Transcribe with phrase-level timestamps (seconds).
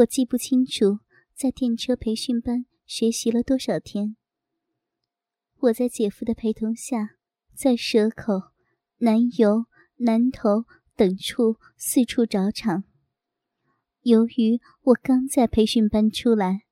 [0.00, 1.00] 我记不清楚
[1.34, 4.16] 在电车培训班学习了多少天。
[5.58, 7.16] 我在姐夫的陪同下，
[7.54, 8.52] 在蛇口、
[8.98, 9.66] 南油、
[9.96, 10.64] 南头
[10.96, 12.84] 等处四处找场。
[14.02, 16.62] 由于我刚在培训班出来，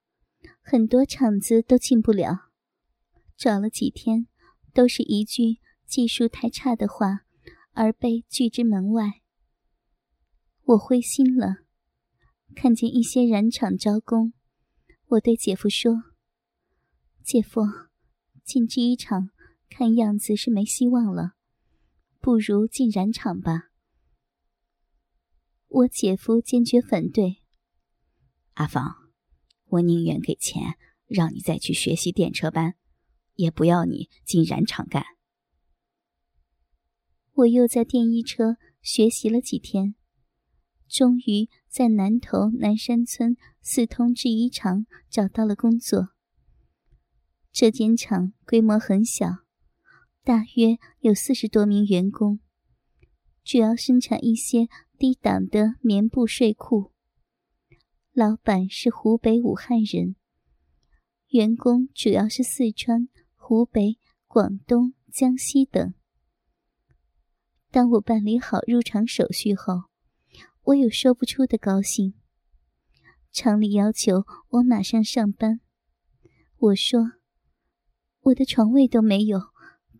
[0.62, 2.48] 很多场子都进不了，
[3.36, 4.26] 找了几天，
[4.72, 7.26] 都是一句技术太差的话，
[7.72, 9.20] 而被拒之门外。
[10.64, 11.58] 我灰心了，
[12.60, 14.32] 看见一些染厂招工，
[15.06, 16.02] 我对姐夫说
[17.22, 17.62] ：“姐夫，
[18.42, 19.30] 进制衣厂
[19.70, 21.34] 看样子是没希望了，
[22.18, 23.70] 不如进染厂吧。”
[25.70, 27.44] 我姐夫坚决反对。
[28.54, 29.12] 阿芳，
[29.66, 30.74] 我宁愿给钱
[31.06, 32.74] 让你再去学习电车班，
[33.34, 35.04] 也不要你进染厂干。
[37.34, 39.94] 我又在电衣车学习了几天，
[40.88, 46.08] 终于在南头南山村四通制衣厂找到了工作。
[47.52, 49.44] 这间厂规模很小，
[50.24, 52.40] 大约有四十多名员工，
[53.44, 54.68] 主要生产一些。
[54.98, 56.90] 低档的棉布睡裤。
[58.12, 60.16] 老板是湖北武汉人，
[61.28, 65.94] 员工主要是四川、湖北、广东、江西等。
[67.70, 69.84] 当我办理好入场手续后，
[70.68, 72.12] 我有说不出的高兴。
[73.32, 75.60] 厂里要求我马上上班，
[76.58, 77.12] 我说
[78.20, 79.40] ：“我的床位都没有，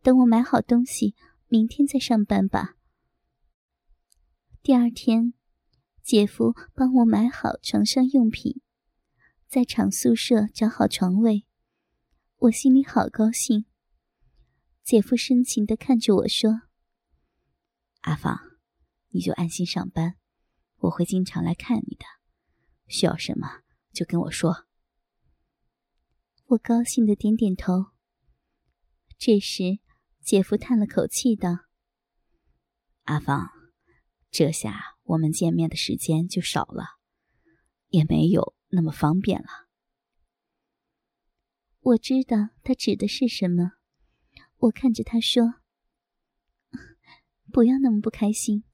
[0.02, 1.14] 等我买好东西，
[1.46, 2.76] 明天再上班吧。”
[4.62, 5.32] 第二天，
[6.02, 8.60] 姐夫帮我买好床上用品，
[9.46, 11.46] 在厂宿舍找好床位，
[12.36, 13.64] 我心里好高兴。
[14.82, 16.62] 姐夫深情的看着我说
[18.02, 18.38] ：“阿芳，
[19.08, 20.17] 你就安心上班，
[20.78, 22.04] 我会经常来看你的，
[22.86, 23.62] 需要什么
[23.92, 24.66] 就跟我说。”
[26.46, 27.86] 我高兴的点点头。
[29.18, 29.80] 这时，
[30.20, 31.66] 姐夫叹了口气道
[33.04, 33.50] ：“阿芳。”
[34.30, 36.98] 这下我们见面的时间就少了，
[37.88, 39.48] 也没有那么方便了。
[41.80, 43.72] 我知道他指的是什么，
[44.58, 45.54] 我看着他说
[47.50, 48.64] ：“不要那么不开心，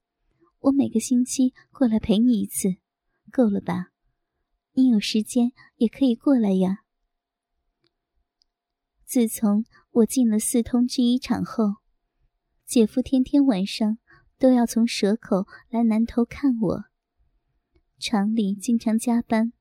[0.65, 2.75] 我每个星期过来陪你一次，
[3.31, 3.91] 够了吧？
[4.73, 6.83] 你有时间也可以过来呀。”
[9.05, 11.75] 自从我进了四通制衣厂后，
[12.65, 13.97] 姐夫天天晚上。
[14.37, 16.85] 都要从蛇口来南头看我。
[17.97, 19.53] 厂里经常加班，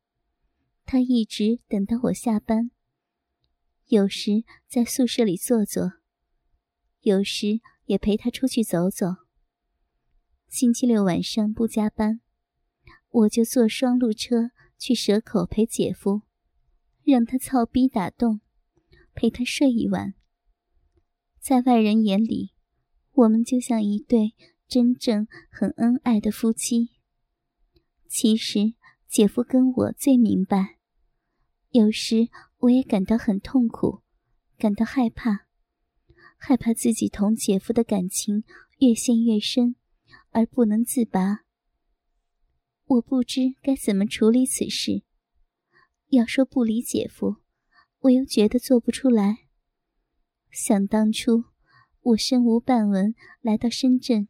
[0.85, 2.73] 他一直等到我下班。
[3.87, 5.93] 有时在宿舍里坐坐，
[7.03, 9.24] 有时也陪他出去走走。
[10.55, 12.21] 星期六晚上不加班，
[13.11, 16.23] 我就坐双路车去蛇口陪姐夫，
[17.03, 18.41] 让他操逼打洞，
[19.17, 20.15] 陪他睡一晚。
[21.41, 22.53] 在外人眼里，
[23.15, 24.35] 我们就像一对。
[24.69, 26.91] 真正很恩爱的夫妻。
[28.07, 28.75] 其实
[29.09, 30.79] 姐夫跟我最明白，
[31.71, 32.29] 有时
[32.59, 34.03] 我也感到很痛苦，
[34.57, 35.49] 感到害怕，
[36.37, 38.45] 害怕自己同姐夫的感情
[38.79, 39.75] 越陷越深，
[40.35, 41.45] 而不能自拔。
[42.85, 45.05] 我不知该怎么处理此事。
[46.09, 47.37] 要说不理姐夫，
[48.01, 49.47] 我又觉得做不出来。
[50.51, 51.45] 想当初，
[52.01, 54.29] 我身无半文来到深圳。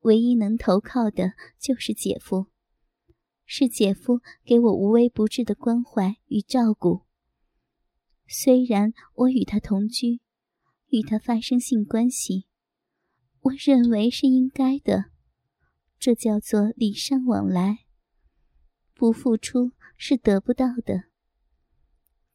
[0.00, 2.48] 唯一能投靠的就是姐夫，
[3.46, 7.02] 是姐夫给我无微不至的关怀与照顾。
[8.26, 10.20] 虽然我与他同居，
[10.88, 12.48] 与他发生性关系，
[13.42, 15.11] 我认为是应该的，
[16.02, 17.84] 这叫做礼尚往来。
[18.92, 21.04] 不付出是得不到的。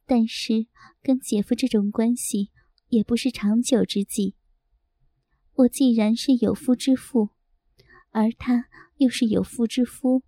[0.06, 0.68] 但是
[1.02, 2.50] 跟姐夫这种关系
[2.88, 4.36] 也不是长久之计。
[5.52, 7.28] 我既然是有夫之妇。
[8.10, 10.22] 而他又是有妇之夫，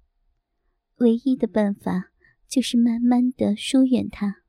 [0.96, 2.12] 唯一的办法
[2.46, 4.42] 就是慢慢的疏远他。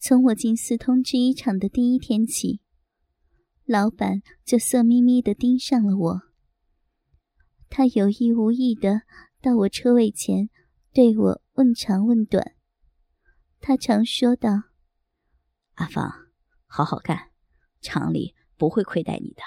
[0.00, 2.60] 从我进四通制衣厂的第一天起，
[3.64, 6.31] 老板就色眯眯的盯上了我。
[7.74, 9.00] 他有意无意的
[9.40, 10.50] 到我车位前，
[10.92, 12.54] 对我问长问短。
[13.60, 14.50] 他常说道
[15.76, 16.12] ：“阿芳，
[16.66, 17.30] 好好干，
[17.80, 19.40] 厂里不会亏待你的。”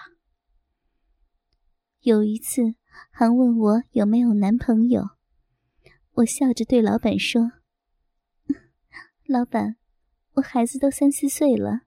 [2.02, 2.74] 有一次，
[3.12, 5.10] 还问我有没有男朋友。
[6.14, 7.52] 我笑着对老板说
[9.30, 9.76] ：“老板，
[10.34, 11.82] 我孩子都三四岁了。”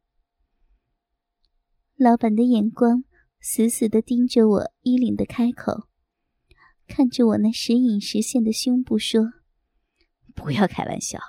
[1.99, 3.02] 老板的眼光
[3.41, 5.88] 死死的盯着我衣领的开口，
[6.88, 9.35] 看着我那时隐时现的胸部，说
[10.35, 11.20] ：“不要开玩笑，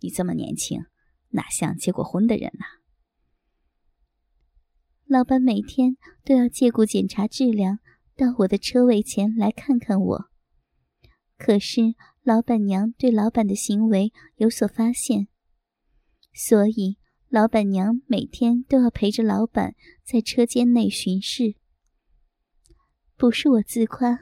[0.00, 0.86] 你这么年轻，
[1.30, 2.64] 哪像结过婚的人呢？
[5.04, 7.80] 老板每天都要借故检查质量，
[8.14, 10.30] 到我的车位前来看看我。
[11.36, 15.26] 可是老板娘对老板的行为有所发现，
[16.32, 16.98] 所以
[17.28, 19.74] 老板娘每天都要陪着老板
[20.04, 21.56] 在车间内巡视。
[23.16, 24.18] 不是我自夸，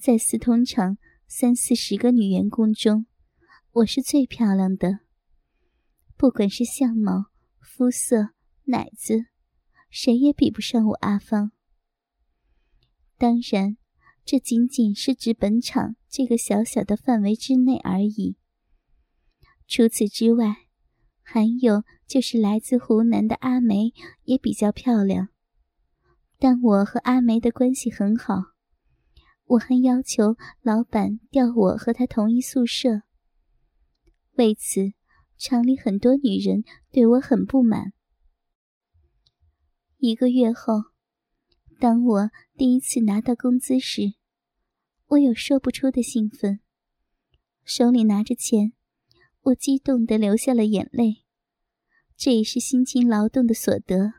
[0.00, 0.96] 在四通厂
[1.28, 3.04] 三四十个女员工中，
[3.72, 5.00] 我是最漂亮的。
[6.16, 7.26] 不管是相貌、
[7.60, 8.30] 肤色、
[8.64, 9.26] 奶子，
[9.90, 11.52] 谁也比不上我阿芳。
[13.18, 13.76] 当然。
[14.22, 18.36] 这仅仅是指本场这个小小的范围之内而已。
[19.66, 20.68] 除此之外，
[21.22, 23.92] 还有就是来自湖南的阿梅
[24.24, 25.30] 也比较漂亮。
[26.38, 28.52] 但我和阿梅的关系很好，
[29.50, 33.02] 我还要求老板调我和他同一宿舍。
[34.34, 34.92] 为此，
[35.36, 36.62] 厂里很多女人
[36.92, 37.92] 对我很不满。
[39.96, 40.84] 一个月后，
[41.80, 44.14] 当我第一次拿到工资时，
[45.08, 46.60] 我有说不出的兴奋，
[47.64, 48.72] 手里拿着钱，
[49.40, 51.24] 我激动的流下了眼泪。
[52.16, 54.12] 这也是辛勤劳动的所得。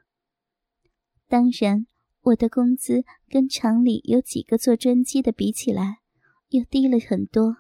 [1.30, 1.86] 当然，
[2.22, 6.02] 我的工资跟厂里有几个做专机的比起来，
[6.50, 7.58] 又低了很多。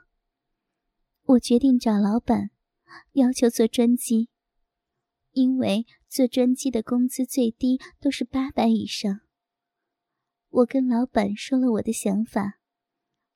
[1.23, 2.51] 我决定找老板，
[3.13, 4.29] 要求做专机，
[5.31, 9.21] 因为做专机的工资最低都是八百以上。
[10.49, 12.59] 我跟老板说了我的想法。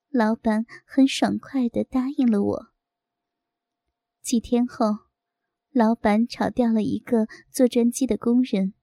[0.10, 2.68] 老板很爽快的答应了我。
[4.22, 5.00] 几天后，
[5.72, 8.74] 老板炒掉了一个做专机的工人，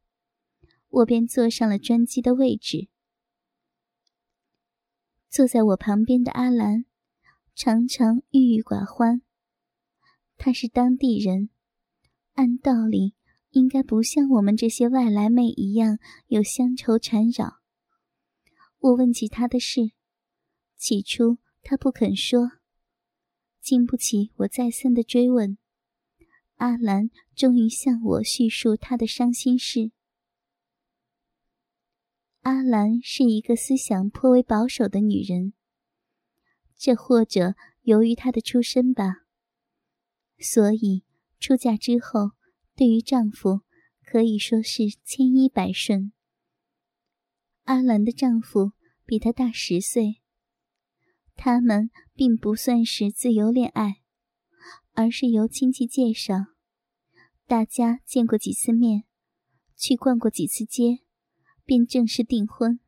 [0.92, 2.88] 我便坐上了专机的位置。
[5.30, 6.84] 坐在我旁边的阿兰，
[7.54, 9.22] 常常郁郁寡欢。
[10.36, 11.48] 她是当地人，
[12.34, 13.14] 按道理
[13.50, 17.60] 应该不像我们这些外来妹一样有乡愁缠绕。
[18.78, 19.92] 我问起她的事。
[20.76, 22.50] 起初他不肯说，
[23.60, 25.56] 经不起我再三的追问，
[26.56, 29.92] 阿兰终于向我叙述她的伤心事。
[32.42, 35.52] 阿兰是一个思想颇为保守的女人，
[36.76, 39.24] 这或者由于她的出身吧，
[40.38, 41.04] 所以
[41.38, 42.32] 出嫁之后，
[42.74, 43.60] 对于丈夫
[44.04, 46.12] 可以说是千依百顺。
[47.62, 48.72] 阿兰的丈夫
[49.06, 50.20] 比她大十岁。
[51.36, 54.02] 他们并不算是自由恋爱，
[54.92, 56.34] 而是由亲戚介绍，
[57.46, 59.04] 大家见过几次面，
[59.76, 60.98] 去逛过几次街，
[61.64, 62.80] 便正式订婚。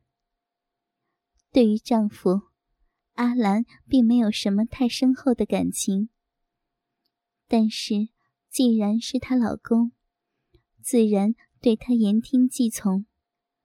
[1.51, 2.41] 对于丈夫，
[3.13, 6.09] 阿兰并没有什么太深厚的感情，
[7.47, 8.09] 但是
[8.49, 9.91] 既然是她老公，
[10.81, 13.05] 自然对她言听计从，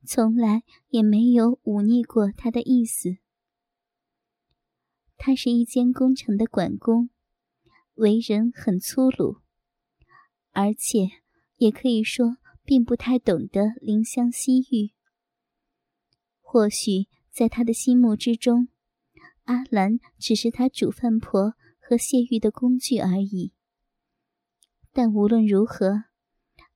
[0.06, 3.18] 从来也没有忤逆过她的意思。
[5.22, 7.10] 他是一间工厂的管工，
[7.96, 9.42] 为人很粗鲁，
[10.52, 11.10] 而且
[11.56, 14.94] 也可以说并不太懂得怜香惜玉。
[16.52, 18.66] 或许在他的心目之中，
[19.44, 23.52] 阿兰只是他煮饭婆和泄欲的工具而已。
[24.90, 26.06] 但无论如何，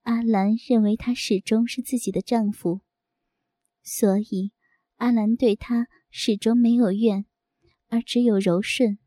[0.02, 2.83] 阿兰认为他始终是自己的丈夫，
[3.83, 4.52] 所以
[4.99, 7.26] 阿兰对他始终没有怨。
[7.88, 8.99] 而只有柔顺。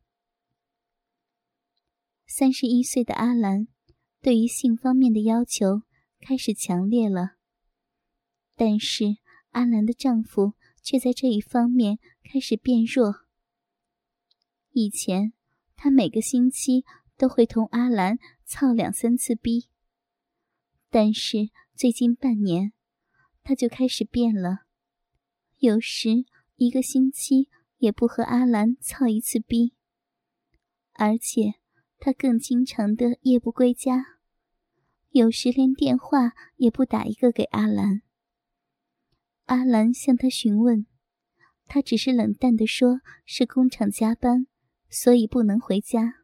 [2.25, 3.69] 三十一岁的阿兰，
[4.21, 5.83] 对于性方面的要求
[6.19, 7.35] 开始强烈了。
[8.55, 9.17] 但是
[9.57, 13.25] 阿兰的丈夫却在这一方面开始变弱。
[14.71, 15.33] 以前
[15.75, 16.85] 他每个星期
[17.17, 19.69] 都会同阿兰操两三次逼，
[20.91, 22.71] 但是最近半年，
[23.43, 24.65] 他就开始变了，
[25.57, 26.25] 有时
[26.57, 27.49] 一个星期。
[27.79, 29.75] 也不和阿兰操一次逼，
[30.93, 31.59] 而且
[31.99, 34.03] 他更经常的夜不归家，
[35.11, 38.01] 有时连电话也不打一个给阿兰。
[39.47, 40.85] 阿兰向他询问，
[41.65, 44.47] 他只是冷淡的说是工厂加班，
[44.89, 46.23] 所以不能回家。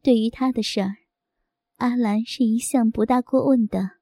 [0.00, 0.98] 对于他的事儿，
[1.78, 3.98] 阿兰是一向不大过问的，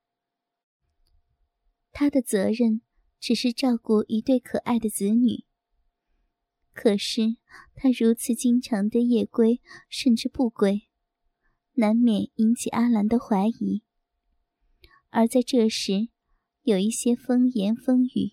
[1.90, 2.82] 他的责任。
[3.24, 5.44] 只是照顾一对可爱的子女。
[6.72, 7.36] 可是
[7.76, 10.88] 他如此经常的夜归，甚至不归，
[11.74, 13.84] 难免引起阿兰的怀疑。
[15.10, 16.08] 而在这时，
[16.62, 18.32] 有一些风言风语，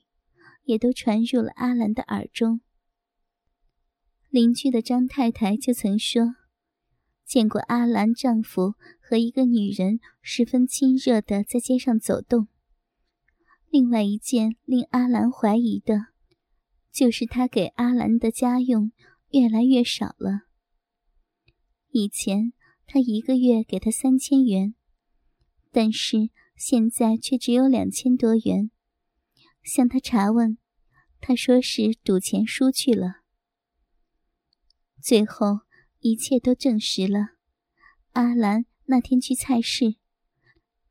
[0.63, 2.62] 也都传入了阿兰的耳中。
[4.29, 6.36] 邻居的张太太就曾说
[7.25, 12.48] ：“见过阿兰丈夫和一个女人十分亲热的在街上走动。
[13.69, 16.07] 另外一件令阿兰怀疑的，
[16.91, 18.91] 就是他给阿兰的家用
[19.29, 20.41] 越来越少了。
[21.89, 22.53] 以前
[22.86, 24.75] 他一个月给他三千元，
[25.71, 26.29] 但是
[26.60, 28.70] 现在却只有两千多元。
[29.63, 30.60] 向他查问，
[31.20, 33.22] 他说是赌钱输去了。
[35.01, 35.62] 最后。
[36.01, 37.32] 一切都证实了，
[38.13, 39.98] 阿兰那天去菜市，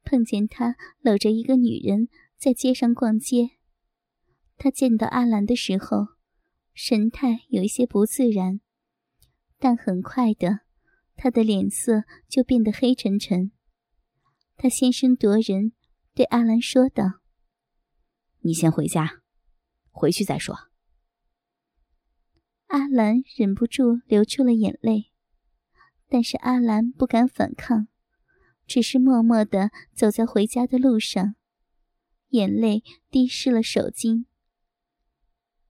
[0.05, 3.53] 碰见他搂着一个女人在街上逛街。
[4.59, 6.09] 他见到阿兰的时候，
[6.75, 8.61] 神态有一些不自然，
[9.59, 10.61] 但很快的，
[11.17, 13.53] 他的脸色就变得黑沉沉。
[14.61, 15.73] 他先声夺人，
[16.15, 17.21] 对阿兰说道
[18.43, 19.23] ：“你先回家，
[19.93, 20.69] 回去再说。”
[22.67, 25.13] 阿兰忍不住流出了眼泪，
[26.09, 27.87] 但是阿兰不敢反抗，
[28.67, 31.37] 只是默默的走在回家的路上，
[32.31, 34.25] 眼泪滴湿了手巾。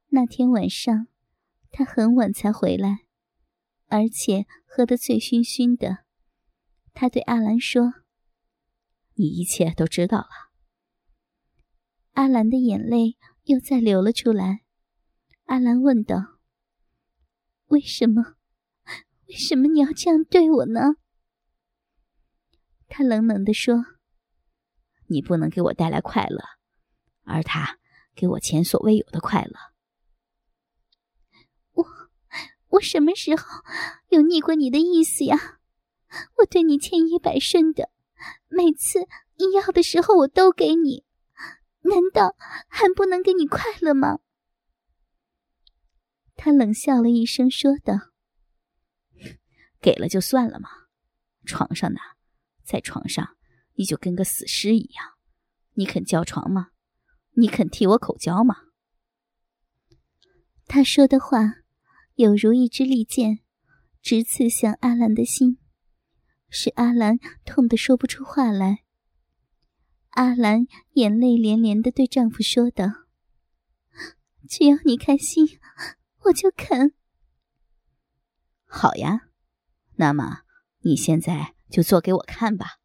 [0.09, 1.09] 那天晚上，
[1.71, 3.00] 他很晚才回来，
[3.88, 6.07] 而且喝得醉醺醺的。
[6.95, 7.92] 他对阿兰说
[9.18, 10.28] ：“你一切都知道了。”
[12.14, 14.62] 阿兰的眼泪又再流了出来。
[15.44, 16.38] 阿兰问道。
[17.66, 18.37] 为什么？
[19.28, 20.96] 为什么你要这样对我呢？
[22.88, 23.84] 他冷冷地说
[25.08, 26.42] ：“你不能给我带来快乐，
[27.25, 27.78] 而他
[28.14, 29.52] 给我前所未有的快乐。”
[31.72, 31.84] 我
[32.68, 33.44] 我什么时候
[34.08, 35.60] 有逆过你的意思呀？
[36.38, 37.90] 我对你千依百顺的，
[38.49, 39.00] 每次
[39.37, 41.05] 你要的时候我都给你，
[41.83, 42.35] 难道
[42.69, 44.19] 还不能给你快乐吗？
[46.35, 47.95] 他冷笑了一声，说道
[49.83, 50.69] ：“给了就算了嘛，
[51.45, 51.99] 床上呢，
[52.64, 53.37] 在床上
[53.75, 55.05] 你就跟个死尸一样，
[55.75, 56.69] 你肯叫床吗？
[57.33, 58.57] 你肯替我口交吗？”
[60.67, 61.55] 他说的话
[62.14, 63.40] 有如一支利剑，
[64.02, 65.59] 直刺向阿兰的心，
[66.49, 68.85] 使阿兰痛得说不出话来。
[70.11, 72.87] 阿兰眼泪连连的对丈夫说道
[74.49, 75.59] ：“只要你开心。”
[76.28, 76.95] 我就肯。
[78.67, 79.28] 好呀，
[79.97, 80.43] 那么
[80.81, 82.81] 你现在就做给我看吧。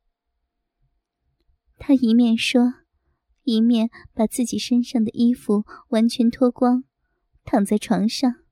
[1.77, 2.75] 他一面说，
[3.41, 6.85] 一面把自己身上的衣服完全脱光，
[7.43, 8.45] 躺在床上。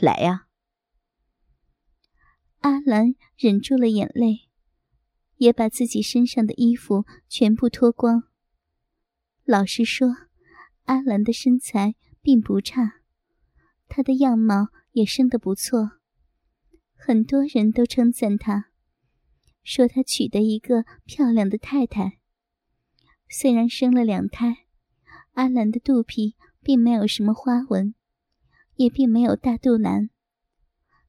[0.00, 0.48] 来呀！
[2.62, 4.48] 阿兰忍住了眼泪，
[5.36, 8.24] 也把自己身上的衣服全部脱光。
[9.44, 10.16] 老实说，
[10.84, 13.00] 阿兰的身材并不差。
[13.88, 15.92] 她的样貌也生得不错，
[16.94, 18.70] 很多人都称赞她，
[19.64, 22.18] 说她娶的一个漂亮的太太。
[23.28, 24.66] 虽然生了两胎，
[25.32, 27.94] 阿兰的肚皮并没有什么花纹，
[28.76, 30.10] 也并没有大肚腩，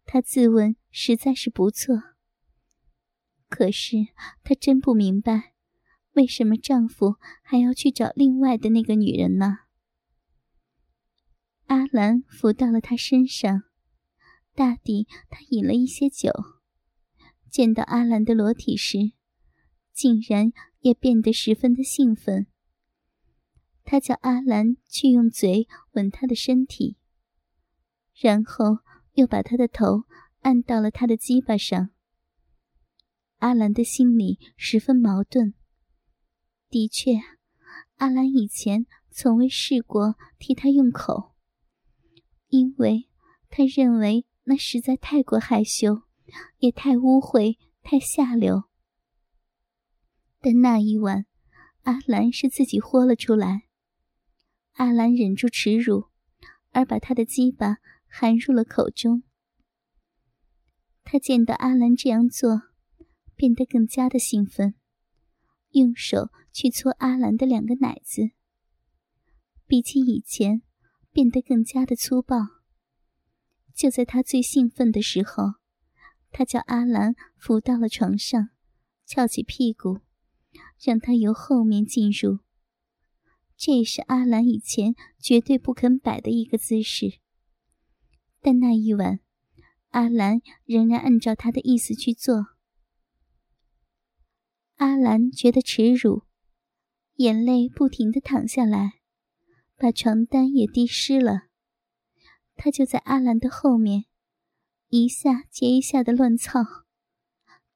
[0.06, 2.02] 她自问实在是不错。
[3.50, 4.08] 可是
[4.44, 5.54] 她真不明白，
[6.14, 9.60] 为什么丈夫还要去找另外的那个女人呢？
[11.68, 13.64] 阿兰扶到了他身上，
[14.54, 16.32] 大抵他饮了一些酒，
[17.50, 19.14] 见到阿兰的裸体时，
[19.92, 22.48] 竟然也变得十分的兴奋。
[23.84, 26.98] 他叫阿兰去用嘴吻他的身体，
[28.14, 28.80] 然后
[29.14, 30.04] 又把他的头
[30.42, 31.90] 按到了他的鸡巴上。
[33.38, 35.54] 阿兰的心里十分矛盾。
[36.70, 37.20] 的确，
[37.96, 41.34] 阿兰以前从未试过替他用口。
[42.48, 43.10] 因为
[43.50, 46.04] 他认为那实在太过害羞，
[46.60, 48.64] 也太污秽、太下流。
[50.40, 51.26] 但那一晚，
[51.84, 53.64] 阿兰是自己豁了出来。
[54.74, 56.10] 阿兰忍住耻辱，
[56.72, 57.78] 而把他的鸡巴
[58.16, 59.24] 含入了口中。
[61.04, 62.62] 他见到阿兰这样做，
[63.36, 64.76] 变得更加的兴奋，
[65.72, 68.30] 用手去搓阿兰的两个奶子，
[69.66, 70.62] 比起以前。
[71.14, 72.38] 变得更加的粗暴。
[73.76, 75.60] 就在他最兴奋的时候，
[76.32, 78.50] 他叫阿兰扶到了床上，
[79.06, 80.00] 翘起屁股，
[80.84, 82.40] 让他由后面进入。
[83.56, 87.20] 这也是阿兰以前绝对不肯摆的一个姿势。
[88.44, 89.22] 但那一晚，
[89.92, 92.48] 阿兰仍然按照他的意思去做。
[94.76, 96.24] 阿兰觉得耻辱，
[97.16, 99.00] 眼泪不停的淌下来。
[99.76, 101.48] 把床单也滴湿了，
[102.56, 104.06] 他就在阿兰的后面，
[104.90, 106.62] 一下接一下的乱操。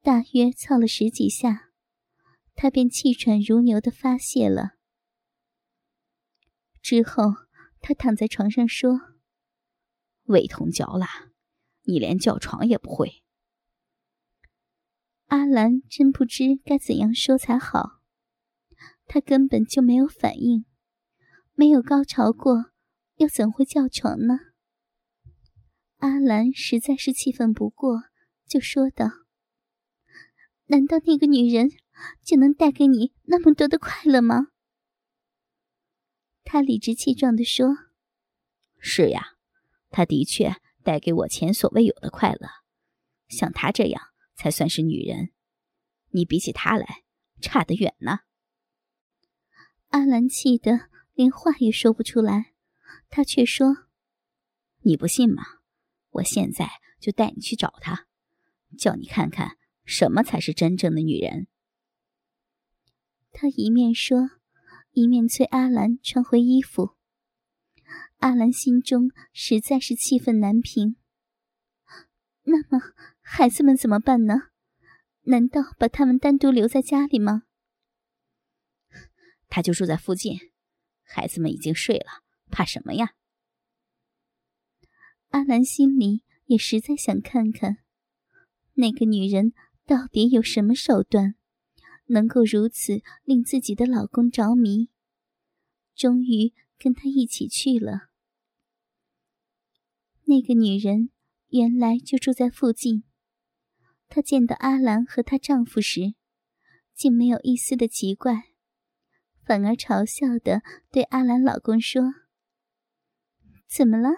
[0.01, 1.69] 大约操了十几下，
[2.55, 4.75] 他便气喘如牛的发泄了。
[6.81, 7.33] 之后，
[7.81, 9.01] 他躺在床上说
[10.27, 11.31] ：“味同嚼蜡，
[11.83, 13.23] 你连叫床也不会。”
[15.27, 17.99] 阿兰真不知该怎样说才好，
[19.05, 20.65] 他根本就没有反应，
[21.53, 22.71] 没有高潮过，
[23.15, 24.39] 又怎会叫床呢？
[25.97, 28.03] 阿兰实在是气愤不过，
[28.45, 29.07] 就说道
[30.67, 31.71] ：“难道那个女人
[32.23, 34.49] 就能带给你那么多的快乐吗？”
[36.45, 37.75] 他理直气壮地说
[38.79, 39.36] ：“是呀，
[39.89, 42.47] 她的确带给我前所未有的快乐，
[43.27, 44.01] 像她这样。”
[44.37, 45.31] 才算是女人，
[46.11, 47.01] 你比起她来
[47.41, 48.19] 差得远呢。
[49.87, 52.53] 阿兰气得连话也说不出来，
[53.09, 53.87] 他却说
[54.85, 55.41] ：“你不信吗？
[56.11, 58.05] 我现在就带你去找她，
[58.77, 61.47] 叫你看看什么才是真正的女人。”
[63.33, 64.29] 他一面说，
[64.91, 66.96] 一面催阿兰穿回衣服。
[68.17, 70.95] 阿兰心中实在是气愤难平。
[72.43, 72.93] 那么。
[73.29, 74.51] 孩子们怎么办呢？
[75.23, 77.43] 难道把他们单独留在家里吗？
[79.49, 80.39] 他就住在附近，
[81.03, 83.15] 孩子们已经睡了，怕什么呀？
[85.31, 87.79] 阿兰心里也实在想看看，
[88.75, 89.51] 那个女人
[89.85, 91.35] 到底有什么手段，
[92.05, 94.89] 能够如此令自己的老公着迷，
[95.93, 98.09] 终于跟他一起去了。
[100.25, 101.11] 那个女人
[101.47, 103.03] 原来就住在附近。
[104.09, 106.15] 她见到阿兰和她丈夫时，
[106.93, 108.43] 竟没有一丝的奇怪，
[109.43, 112.01] 反而嘲笑的对阿兰老公说
[113.67, 114.09] ：“怎么了？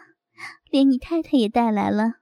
[0.69, 2.21] 连你太太也带来了，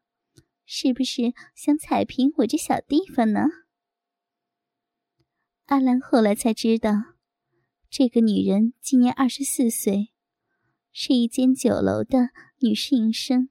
[0.66, 3.42] 是不是想踩平我这小地方呢？”
[5.66, 6.92] 阿兰后来才知道，
[7.90, 10.14] 这个女人今年二十四岁，
[11.00, 13.50] 是一间酒楼的女侍应生。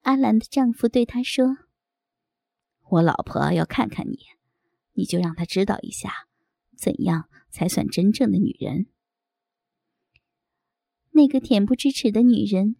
[0.00, 1.58] 阿兰的丈夫对她说。
[2.88, 4.20] 我老婆要看看你，
[4.94, 6.10] 你就让她知道一下，
[6.74, 8.86] 怎样才算真正的女人。
[11.10, 12.76] 那个恬不知耻的女人，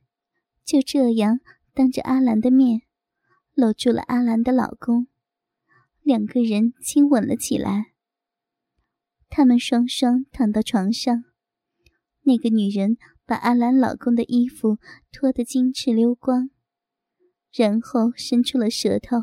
[0.65, 1.41] 就这样
[1.75, 2.81] 当着阿兰的面，
[3.53, 5.07] 搂住了阿兰的老公，
[6.01, 7.93] 两个人亲吻了起来。
[9.29, 11.25] 他们双双躺到床上，
[12.31, 14.79] 那个女人把阿兰老公的衣服
[15.11, 16.51] 脱得金翅溜光，
[17.53, 19.17] 然后伸出了舌头。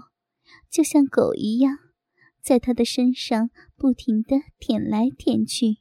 [0.70, 1.78] 就像狗一样，
[2.42, 5.78] 在他的身上不停的舔来舔去，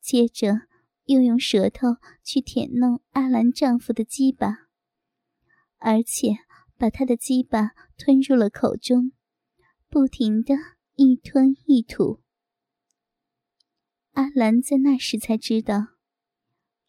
[0.00, 0.62] 接着
[1.04, 4.68] 又用舌头去舔弄阿兰丈夫的鸡巴，
[5.76, 6.38] 而且
[6.78, 9.12] 把他的鸡巴吞入了口中，
[9.90, 10.54] 不停的
[10.94, 12.22] 一吞一吐。
[14.12, 15.97] 阿兰在那时才知道，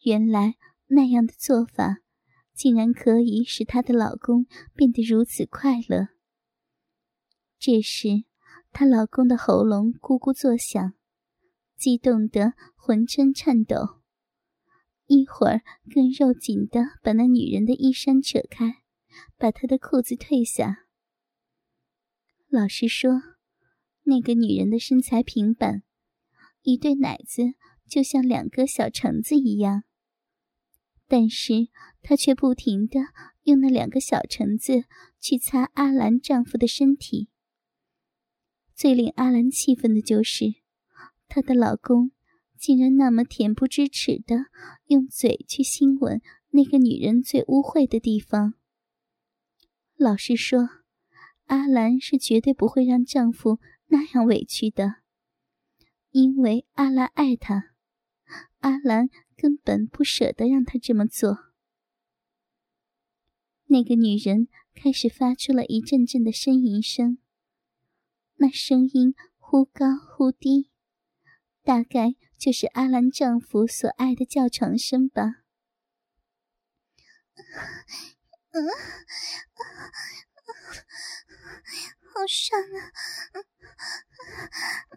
[0.03, 0.55] 原来
[0.87, 1.97] 那样的做法，
[2.53, 6.07] 竟然可以使她的老公变得如此快乐。
[7.57, 8.23] 这时，
[8.71, 10.93] 她老公的喉咙咕咕作响，
[11.75, 13.99] 激动得浑身颤抖，
[15.07, 15.61] 一会儿
[15.93, 18.83] 更肉紧的把那女人的衣衫扯开，
[19.37, 20.85] 把她的裤子褪下。
[22.47, 23.21] 老实说，
[24.03, 25.83] 那个女人的身材平板，
[26.61, 27.43] 一对奶子
[27.87, 29.83] 就像两个小橙子一样，
[31.09, 31.67] 但是
[32.01, 32.99] 她却不停的
[33.43, 34.85] 用那两个小橙子
[35.19, 37.29] 去擦阿兰丈夫的身体。
[38.75, 40.53] 最令阿兰气愤的就是，
[41.27, 42.11] 她的老公
[42.57, 44.45] 竟然那么恬不知耻的
[44.85, 48.53] 用嘴去亲吻那个女人最污秽的地方。
[49.97, 50.69] 老实说，
[51.47, 54.97] 阿兰是绝对不会让丈夫那样委屈的，
[56.11, 57.73] 因为阿兰爱他，
[58.59, 61.51] 阿兰根本不舍得让他这么做。
[63.65, 67.19] 那个女人开始发出了一阵阵的呻吟声。
[68.35, 70.71] 那声音忽高忽低，
[71.61, 75.43] 大概就是阿兰丈夫所爱的叫床声吧。
[78.51, 78.67] 嗯，
[82.13, 82.91] 好爽啊！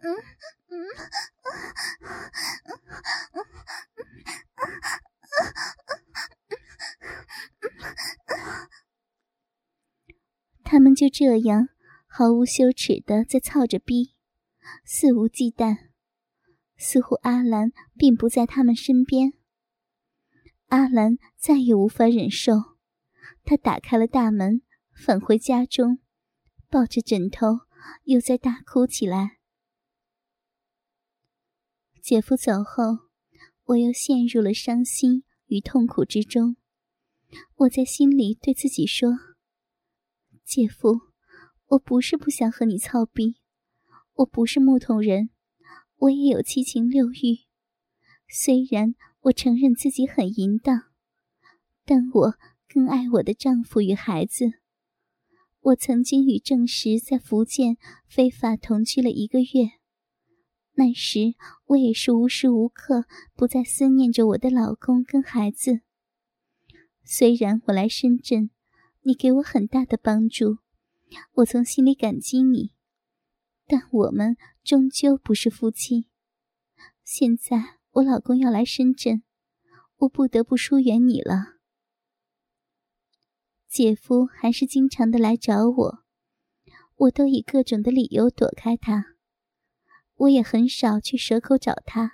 [0.03, 0.17] 嗯
[0.69, 0.87] 嗯
[10.81, 11.69] 们就这样。
[12.07, 14.15] 毫无羞耻的在操着逼，
[14.85, 15.89] 肆无忌惮，
[16.77, 19.33] 似乎阿兰并不在他们身边。
[20.67, 22.53] 阿兰再也无法忍受，
[23.45, 24.63] 他打开了大门，
[24.95, 25.99] 返回家中，
[26.69, 27.61] 抱着枕头
[28.05, 29.39] 又在大哭起来。
[32.01, 33.09] 姐夫走后，
[33.65, 36.57] 我又陷入了伤心与痛苦之中。
[37.57, 39.11] 我在心里对自己说
[40.45, 41.01] ：“姐夫，
[41.69, 43.37] 我不是不想和你操逼，
[44.15, 45.31] 我不是木头人，
[45.97, 47.47] 我也有七情六欲。
[48.29, 50.85] 虽然我承认自己很淫荡，
[51.85, 52.35] 但我
[52.69, 54.53] 更爱我的丈夫与孩子。
[55.61, 57.77] 我曾经与郑石在福建
[58.09, 59.71] 非法同居了一个月。”
[60.75, 61.35] 那时
[61.67, 65.83] 我也是无时无刻不在思念着我的老公跟孩子。
[67.05, 68.49] 虽然我来深圳，
[69.05, 70.59] 你给我很大的帮助，
[71.33, 72.73] 我从心里感激你，
[73.67, 76.07] 但我们终究不是夫妻。
[77.03, 79.25] 现在我老公要来深圳，
[79.97, 81.57] 我不得不疏远你了。
[83.69, 86.05] 姐夫还是经常的来找我，
[86.95, 89.17] 我都以各种的理由躲开他。
[90.15, 92.13] 我也很少去蛇口找他，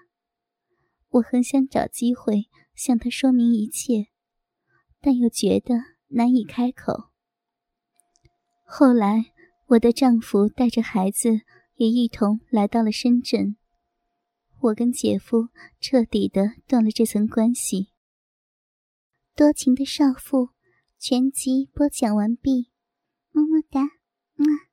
[1.11, 4.07] 我很想找机会向他说明一切，
[5.01, 7.11] 但又觉得难以开口。
[8.65, 9.33] 后来，
[9.67, 11.41] 我的丈夫带着孩子
[11.77, 13.57] 也一同来到了深圳，
[14.61, 15.49] 我跟姐夫
[15.81, 17.89] 彻底的断了这层关系。
[19.35, 20.51] 多情的少妇
[20.99, 22.71] 全集播讲完毕，
[23.31, 23.83] 么么哒，
[24.37, 24.68] 嗯。